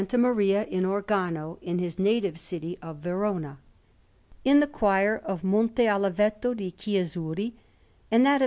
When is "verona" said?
3.01-3.59